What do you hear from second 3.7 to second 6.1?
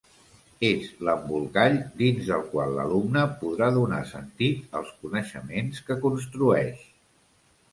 donar sentit als coneixements que